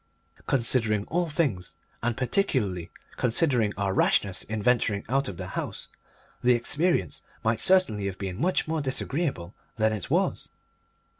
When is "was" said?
10.09-10.49